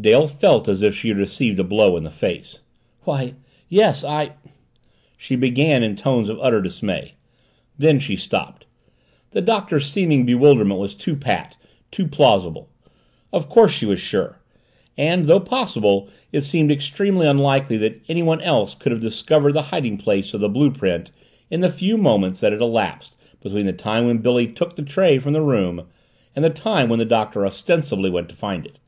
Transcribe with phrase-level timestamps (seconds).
[0.00, 2.60] Dale felt as if she had received a blow in the face.
[3.02, 3.34] "Why,
[3.68, 4.34] yes I"
[5.18, 7.14] she began in tones of utter dismay.
[7.78, 8.64] Then she stopped.
[9.32, 11.56] The Doctor's seeming bewilderment was too pat
[11.90, 12.68] too plausible.
[13.32, 14.40] Of course she was sure
[14.96, 19.96] and, though possible, it seemed extremely unlikely that anyone else could have discovered the hiding
[19.98, 21.10] place of the blue print
[21.50, 25.18] in the few moments that had elapsed between the time when Billy took the tray
[25.18, 25.88] from the room
[26.36, 28.78] and the time when the Doctor ostensibly went to find it.